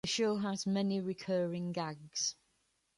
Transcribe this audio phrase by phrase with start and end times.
[0.03, 2.35] The show has many recurring gags.